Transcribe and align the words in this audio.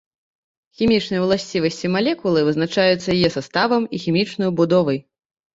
Хімічныя 0.79 1.19
ўласцівасці 1.25 1.91
малекулы 1.97 2.39
вызначаюцца 2.47 3.09
яе 3.19 3.29
саставам 3.39 3.89
і 3.99 4.03
хімічнаю 4.07 4.51
будовай. 4.63 4.99